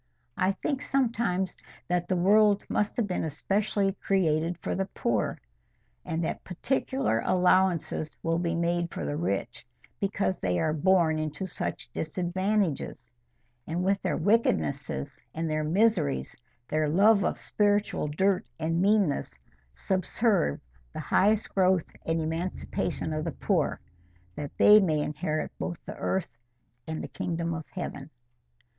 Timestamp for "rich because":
9.15-10.39